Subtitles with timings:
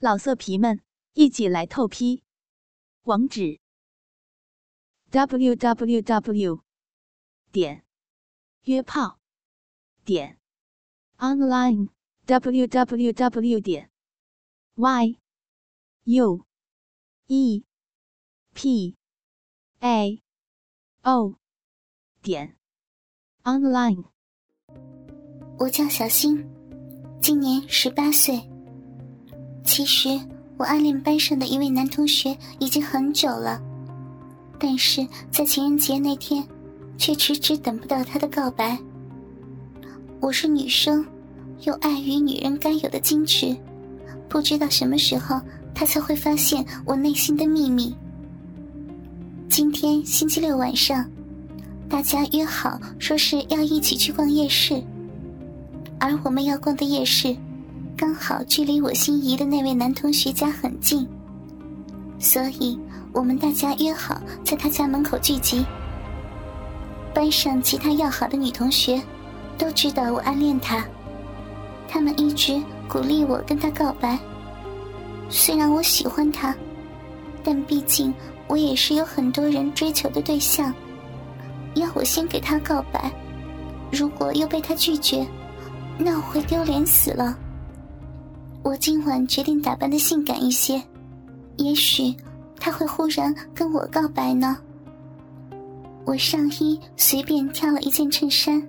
[0.00, 0.80] 老色皮们，
[1.14, 2.22] 一起来透批！
[3.02, 3.58] 网址
[5.10, 6.62] ：w w w
[7.50, 7.84] 点
[8.62, 9.18] 约炮
[10.04, 10.38] 点
[11.16, 11.88] online
[12.26, 13.90] w w w 点
[14.76, 15.18] y
[16.04, 16.46] u
[17.26, 17.64] e
[18.54, 18.96] p
[19.80, 20.22] a
[21.02, 21.34] o
[22.22, 22.56] 点
[23.42, 24.04] online。
[25.58, 26.48] 我叫小新，
[27.20, 28.57] 今年十八岁。
[29.68, 30.18] 其实
[30.56, 33.60] 我暗恋班上的一位男同学已经很久了，
[34.58, 36.42] 但是在情人节那天，
[36.96, 38.78] 却迟迟等不到他的告白。
[40.20, 41.04] 我是女生，
[41.64, 43.54] 又碍于女人该有的矜持，
[44.26, 45.38] 不知道什么时候
[45.74, 47.94] 他才会发现我内心的秘密。
[49.50, 51.04] 今天星期六晚上，
[51.90, 54.82] 大家约好说是要一起去逛夜市，
[56.00, 57.36] 而我们要逛的夜市。
[57.98, 61.04] 刚好距离我心仪的那位男同学家很近，
[62.20, 62.78] 所以
[63.12, 65.66] 我们大家约好在他家门口聚集。
[67.12, 69.02] 班上其他要好的女同学
[69.58, 70.86] 都知道我暗恋他，
[71.88, 74.16] 他们一直鼓励我跟他告白。
[75.28, 76.54] 虽然我喜欢他，
[77.42, 78.14] 但毕竟
[78.46, 80.72] 我也是有很多人追求的对象，
[81.74, 83.10] 要我先给他告白，
[83.90, 85.26] 如果又被他拒绝，
[85.98, 87.36] 那我会丢脸死了。
[88.62, 90.82] 我今晚决定打扮的性感一些，
[91.56, 92.14] 也许
[92.58, 94.58] 他会忽然跟我告白呢。
[96.04, 98.66] 我上衣随便挑了一件衬衫，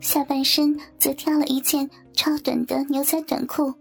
[0.00, 3.72] 下半身则挑了一件超短的牛仔短裤。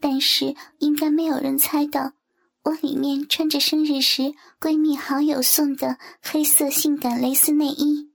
[0.00, 2.12] 但是应该没有人猜到，
[2.64, 8.10] 我里面穿着生日时闺蜜好友送的黑色性感蕾丝内衣。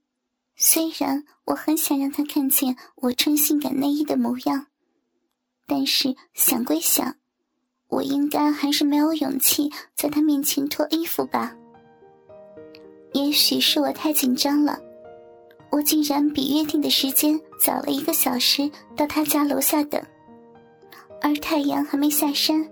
[0.56, 4.68] 虽然我很想让他看见我穿性感内衣的模样。
[5.74, 7.16] 但是想归想，
[7.88, 11.56] 我应该还是没有勇气在他面前脱衣服吧。
[13.14, 14.78] 也许是我太紧张了，
[15.70, 20.02] 我竟然比约定的时间早了一个小时到他家楼下等。
[21.22, 22.70] 而太阳还没下山，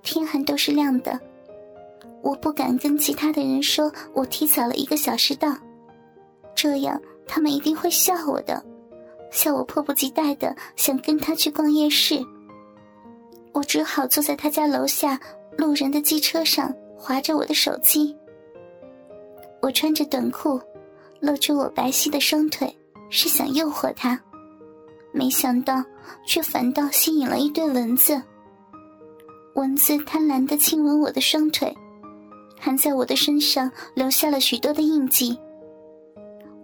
[0.00, 1.20] 天还都是亮的。
[2.22, 5.54] 我不敢跟其他的人说我提早了一个小时到，
[6.54, 8.64] 这样他们一定会笑我的。
[9.34, 12.24] 笑我迫不及待的想跟他去逛夜市，
[13.52, 15.20] 我只好坐在他家楼下
[15.58, 18.16] 路人的机车上划着我的手机。
[19.60, 20.60] 我穿着短裤，
[21.18, 22.72] 露出我白皙的双腿，
[23.10, 24.18] 是想诱惑他，
[25.12, 25.84] 没想到
[26.24, 28.22] 却反倒吸引了一堆蚊子。
[29.56, 31.76] 蚊子贪婪的亲吻我的双腿，
[32.56, 35.36] 还在我的身上留下了许多的印记。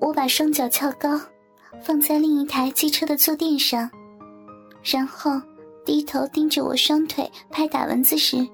[0.00, 1.20] 我把双脚翘高。
[1.82, 3.90] 放在另一台机车的坐垫上，
[4.82, 5.40] 然后
[5.84, 8.46] 低头盯着我双腿拍打蚊子时，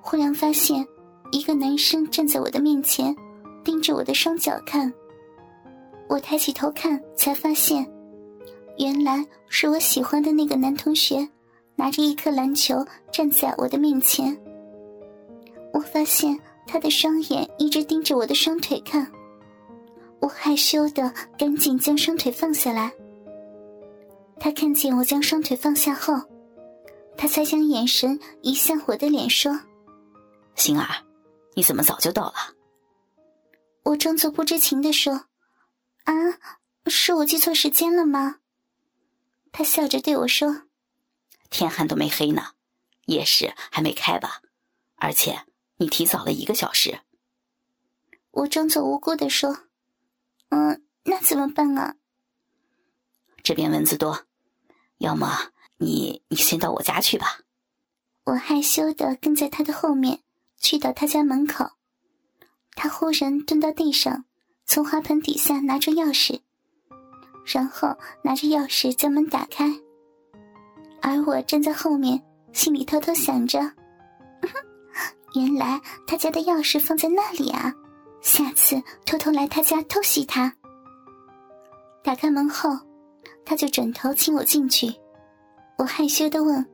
[0.00, 0.86] 忽然发现
[1.30, 3.14] 一个男生站在我的面前，
[3.62, 4.92] 盯着我的双脚看。
[6.08, 7.86] 我抬起头看，才发现，
[8.78, 11.28] 原来是我喜欢的那个男同学，
[11.76, 14.36] 拿着一颗篮球站在我的面前。
[15.72, 19.10] 我发现他的双眼一直盯着我的双腿看。
[20.24, 22.90] 我害羞的赶紧将双腿放下来。
[24.40, 26.14] 他看见我将双腿放下后，
[27.14, 29.52] 他才将眼神移向我的脸，说
[30.56, 30.88] ：“星儿，
[31.54, 32.34] 你怎么早就到了？”
[33.84, 35.26] 我装作不知情的说
[36.04, 36.14] ：“啊，
[36.86, 38.36] 是我记错时间了吗？”
[39.52, 40.62] 他笑着对我说
[41.50, 42.52] ：“天还都没黑呢，
[43.04, 44.40] 夜市还没开吧？
[44.96, 45.44] 而且
[45.76, 47.00] 你提早了一个小时。”
[48.32, 49.54] 我装作无辜的说。
[50.54, 51.96] 嗯，那怎么办啊？
[53.42, 54.20] 这边蚊子多，
[54.98, 57.40] 要么你你先到我家去吧。
[58.22, 60.20] 我害羞的跟在他的后面，
[60.60, 61.72] 去到他家门口。
[62.76, 64.26] 他忽然蹲到地上，
[64.64, 66.40] 从花盆底下拿出钥匙，
[67.44, 69.68] 然后拿着钥匙将门打开。
[71.02, 72.22] 而我站在后面，
[72.52, 73.58] 心里偷偷想着：
[75.34, 77.74] 原来他家的钥匙放在那里啊。
[78.24, 80.50] 下次偷偷来他家偷袭他。
[82.02, 82.70] 打开门后，
[83.44, 84.92] 他就转头请我进去。
[85.76, 86.66] 我害羞的问：“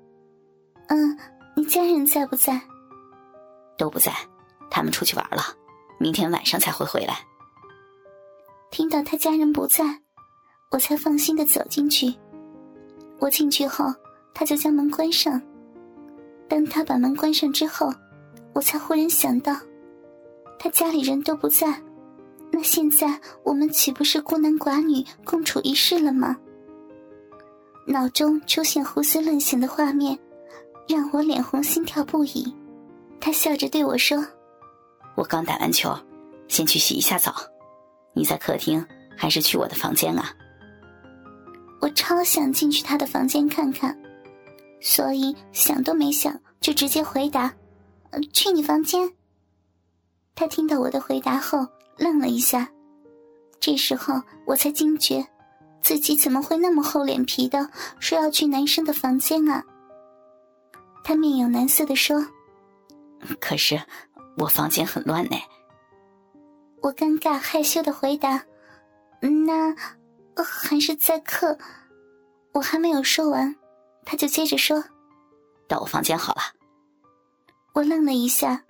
[0.87, 1.19] 嗯，
[1.57, 2.59] 你家人在不在
[3.77, 4.13] ？”“都不在，
[4.71, 5.43] 他们出去玩了，
[5.99, 7.19] 明天晚上才会回来。”
[8.71, 9.85] 听到他家人不在，
[10.71, 12.15] 我才放心的走进去。
[13.19, 13.93] 我进去后，
[14.33, 15.43] 他就将门关上。
[16.49, 17.93] 当他把门关上之后，
[18.55, 19.53] 我才忽然想到。
[20.63, 21.83] 他家里人都不在，
[22.53, 26.37] 那现在我们岂不是孤男寡女共处一室了吗？
[27.87, 30.19] 脑中出现胡思乱想的画面，
[30.87, 32.55] 让我脸红心跳不已。
[33.19, 34.23] 他笑着对我说
[35.17, 35.97] ：“我刚打完球，
[36.47, 37.35] 先去洗一下澡。
[38.13, 38.87] 你在客厅
[39.17, 40.31] 还是去我的房间啊？”
[41.81, 43.99] 我超想进去他的房间看看，
[44.83, 47.51] 所以想都没想就直接回答
[48.35, 49.11] ：“去你房间。”
[50.35, 51.67] 他听到我的回答后
[51.97, 52.69] 愣了一下，
[53.61, 55.27] 这时候我才惊觉，
[55.83, 57.69] 自己怎么会那么厚脸皮的
[57.99, 59.65] 说要去男生的房间啊？
[61.05, 62.25] 他面有难色的说
[63.41, 63.81] ：“可是
[64.37, 65.37] 我房间很乱呢。”
[66.83, 68.43] 我尴尬害羞的回答
[69.47, 69.75] ：“那……”
[70.43, 71.59] 还是在客，
[72.53, 73.55] 我还没有说完，
[74.07, 74.83] 他就接着说
[75.69, 76.41] ：“到我房间好了。”
[77.75, 78.65] 我愣了一下，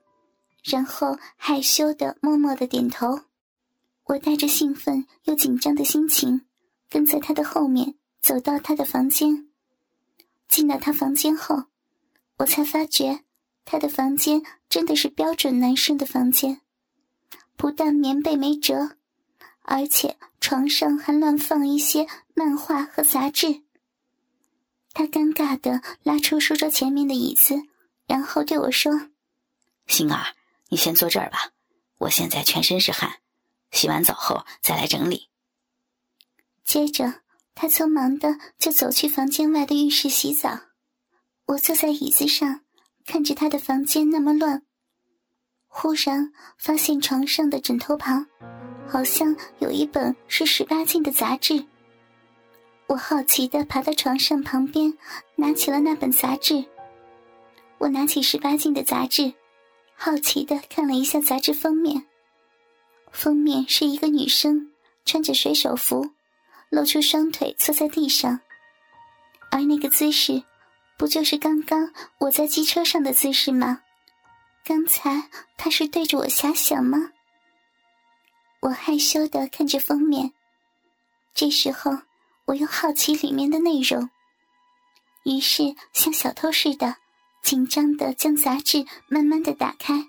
[0.63, 3.21] 然后害羞的默默的点头。
[4.05, 6.47] 我带着兴奋又紧张的心情，
[6.89, 9.49] 跟在他的后面走到他的房间。
[10.49, 11.65] 进到他房间后，
[12.39, 13.21] 我才发觉
[13.65, 16.61] 他的房间真的是标准男生的房间，
[17.57, 18.97] 不但棉被没折。
[19.63, 23.63] 而且床上还乱放一些漫画和杂志。
[24.93, 27.63] 他尴尬的拉出书桌前面的椅子，
[28.09, 29.11] 然后对我说
[29.87, 30.35] ：“星儿，
[30.71, 31.51] 你先坐这儿吧，
[31.99, 33.19] 我现在全身是汗，
[33.73, 35.29] 洗完澡后再来整理。”
[36.65, 37.23] 接着，
[37.55, 40.59] 他匆忙的就走去房间外的浴室洗澡。
[41.47, 42.61] 我坐在椅子上，
[43.05, 44.63] 看着他的房间那么乱，
[45.67, 48.27] 忽然发现床上的枕头旁。
[48.89, 51.65] 好像有一本是十八禁的杂志。
[52.87, 54.97] 我好奇的爬到床上旁边，
[55.37, 56.65] 拿起了那本杂志。
[57.79, 59.33] 我拿起十八禁的杂志，
[60.03, 62.07] 好奇的看了一下杂志封面。
[63.13, 64.73] 封面是一个女生
[65.05, 66.13] 穿着水手服，
[66.71, 68.41] 露出双腿坐在地上，
[69.51, 70.43] 而那个姿势，
[70.97, 73.83] 不就是刚刚我在机车上的姿势吗？
[74.65, 77.11] 刚才她是对着我遐想吗？
[78.61, 80.33] 我害羞的看着封面，
[81.35, 81.93] 这时候
[82.47, 84.09] 我又好奇里面的内容，
[85.25, 86.97] 于是像小偷似的，
[87.43, 90.07] 紧张的将杂志慢慢的打开。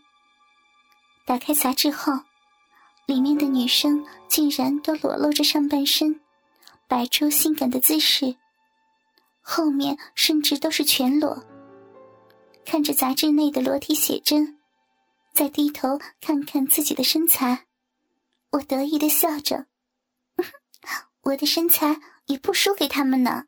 [1.26, 2.14] 打开杂志后，
[3.06, 6.20] 里面的女生竟然都裸露着上半身，
[6.88, 8.36] 摆出性感的姿势，
[9.42, 11.46] 后面甚至都是全裸。
[12.66, 14.60] 看着杂志内的裸体写真，
[15.34, 17.66] 再低头看看自己的身材。
[18.52, 19.68] 我得意的笑着，
[21.24, 23.46] 我的身材也不输给他们呢。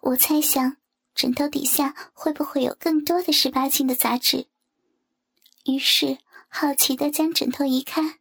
[0.00, 0.76] 我猜想
[1.14, 4.46] 枕头底下会不会有更多的十八禁的杂志？
[5.64, 6.18] 于是
[6.48, 8.18] 好奇的将枕头移开，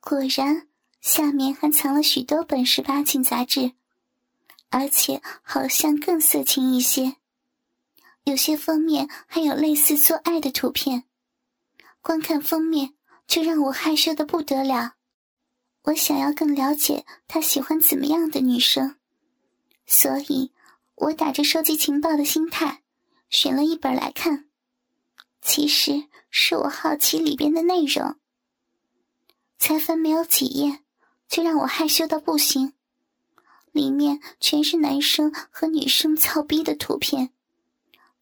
[0.00, 0.68] 果然
[1.00, 3.72] 下面还藏了许多本十八禁杂志，
[4.68, 7.16] 而且好像更色情一些，
[8.24, 11.04] 有些封面还有类似做爱的图片。
[12.00, 12.94] 光看封面。
[13.30, 14.94] 就让我害羞的不得了，
[15.82, 18.96] 我想要更了解他喜欢怎么样的女生，
[19.86, 20.50] 所以，
[21.00, 22.82] 我打着收集情报的心态，
[23.30, 24.44] 选了一本来看。
[25.40, 28.16] 其实是我好奇里边的内容。
[29.58, 30.80] 才翻没有几页，
[31.26, 32.74] 就让我害羞到不行，
[33.72, 37.30] 里面全是男生和女生操逼的图片，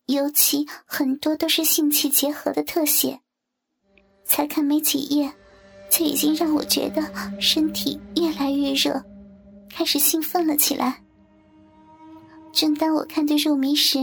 [0.07, 3.21] 尤其很多都是性器结合的特写。
[4.25, 5.35] 才看没几页，
[5.91, 7.03] 就已经让我觉得
[7.41, 9.05] 身体越来越热，
[9.69, 11.03] 开始兴奋了起来。
[12.59, 14.01] 正当我看得入迷时，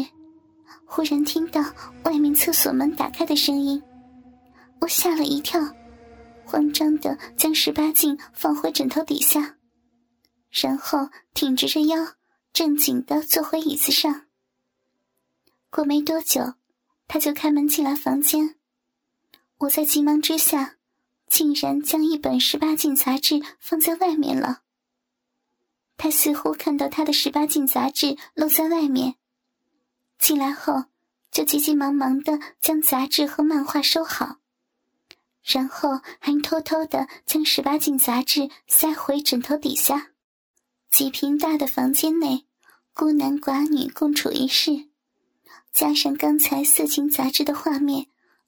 [0.85, 1.61] 忽然听到
[2.05, 3.83] 外面厕所门打开的声音，
[4.79, 5.59] 我吓了一跳，
[6.45, 9.57] 慌张的将十八禁放回枕头底下，
[10.49, 12.13] 然后挺直着腰，
[12.53, 14.21] 正经的坐回椅子上。
[15.69, 16.53] 过没多久，
[17.09, 18.55] 他就开门进来房间。
[19.57, 20.75] 我在急忙之下，
[21.27, 24.61] 竟然将一本十八禁杂志放在外面了。
[25.97, 29.15] 他似乎看到他的十八禁杂志露在外面，
[30.19, 30.85] 进来后
[31.31, 34.37] 就急急忙忙的将杂志和漫画收好，
[35.43, 40.11] 然后还偷偷的将十八禁杂志塞回枕头底下。
[40.89, 42.45] 几平大的房间内，
[42.93, 44.89] 孤男寡女共处一室，
[45.73, 48.07] 加上刚才色情杂志的画面。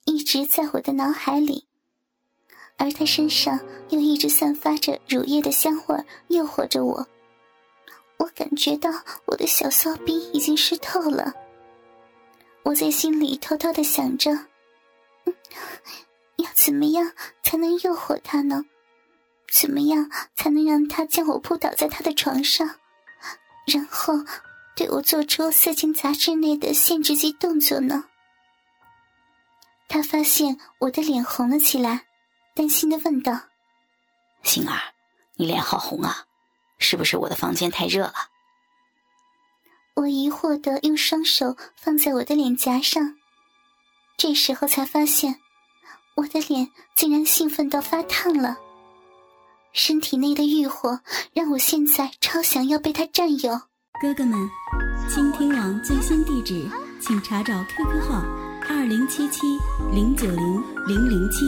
[0.10, 1.68] 一直在我的脑海里，
[2.78, 7.06] 而他身上又一直散发着乳液的香味，诱惑着我。
[8.18, 8.90] 我感觉到
[9.26, 11.34] 我的小骚逼已经湿透了。
[12.64, 14.32] 我在心里偷偷的想着，
[16.38, 17.12] 要怎么样
[17.44, 18.66] 才能诱惑他呢？
[19.50, 22.68] 怎么样才能让他将我扑倒在他的床上，
[23.66, 24.14] 然后
[24.76, 28.04] 对我做出色情杂志内的限制级动作呢？
[29.88, 32.06] 他发现我的脸红了起来，
[32.54, 33.40] 担心的问道
[34.44, 34.78] ：“星儿，
[35.36, 36.27] 你脸好红啊，
[36.78, 38.14] 是不是我的房间太热了？”
[39.96, 43.16] 我疑惑的用双手放在我的脸颊上，
[44.16, 45.40] 这时候才发现，
[46.16, 48.58] 我的脸竟然兴奋到发烫了。
[49.74, 51.02] 身体内的欲火
[51.34, 53.62] 让我现在超想要被他占有。
[54.00, 54.50] 哥哥们，
[55.10, 56.70] 倾听网最新地址，
[57.02, 58.24] 请查找 QQ 号
[58.70, 59.42] 二零七七
[59.92, 61.46] 零九零零零七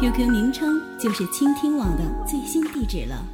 [0.00, 3.33] ，QQ 名称就是倾听网的最新地址了。